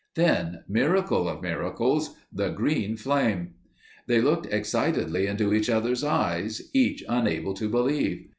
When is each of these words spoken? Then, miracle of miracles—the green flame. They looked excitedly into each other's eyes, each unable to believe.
Then, 0.15 0.63
miracle 0.67 1.29
of 1.29 1.43
miracles—the 1.43 2.49
green 2.53 2.97
flame. 2.97 3.53
They 4.07 4.19
looked 4.19 4.47
excitedly 4.51 5.27
into 5.27 5.53
each 5.53 5.69
other's 5.69 6.03
eyes, 6.03 6.71
each 6.73 7.03
unable 7.07 7.53
to 7.53 7.69
believe. 7.69 8.25